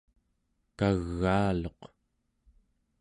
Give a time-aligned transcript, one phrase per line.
[0.77, 1.79] kagaaluq